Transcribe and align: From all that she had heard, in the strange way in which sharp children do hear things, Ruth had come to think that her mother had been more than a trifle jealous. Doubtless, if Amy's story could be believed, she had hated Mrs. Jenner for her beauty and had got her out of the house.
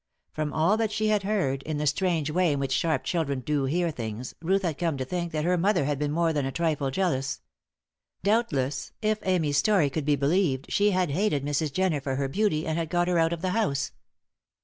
From 0.31 0.51
all 0.51 0.77
that 0.77 0.91
she 0.91 1.09
had 1.09 1.21
heard, 1.21 1.61
in 1.61 1.77
the 1.77 1.85
strange 1.85 2.31
way 2.31 2.53
in 2.53 2.59
which 2.59 2.71
sharp 2.71 3.03
children 3.03 3.41
do 3.41 3.65
hear 3.65 3.91
things, 3.91 4.33
Ruth 4.41 4.63
had 4.63 4.79
come 4.79 4.97
to 4.97 5.05
think 5.05 5.31
that 5.31 5.45
her 5.45 5.59
mother 5.59 5.85
had 5.85 5.99
been 5.99 6.11
more 6.11 6.33
than 6.33 6.43
a 6.43 6.51
trifle 6.51 6.89
jealous. 6.89 7.39
Doubtless, 8.23 8.93
if 9.03 9.19
Amy's 9.21 9.57
story 9.57 9.91
could 9.91 10.05
be 10.05 10.15
believed, 10.15 10.71
she 10.71 10.89
had 10.89 11.11
hated 11.11 11.45
Mrs. 11.45 11.71
Jenner 11.71 12.01
for 12.01 12.15
her 12.15 12.27
beauty 12.27 12.65
and 12.65 12.79
had 12.79 12.89
got 12.89 13.07
her 13.07 13.19
out 13.19 13.31
of 13.31 13.43
the 13.43 13.51
house. 13.51 13.91